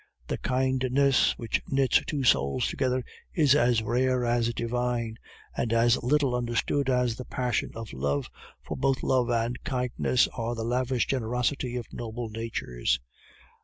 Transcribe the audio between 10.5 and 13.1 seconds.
the lavish generosity of noble natures.